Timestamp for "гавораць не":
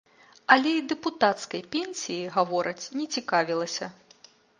2.37-3.05